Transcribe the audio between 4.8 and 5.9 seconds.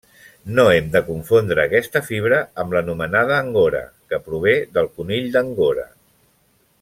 conill d'angora.